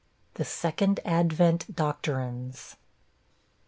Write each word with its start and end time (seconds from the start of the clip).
THE 0.33 0.45
SECOND 0.45 0.99
ADVENT 1.05 1.75
DOCTRINES. 1.75 2.75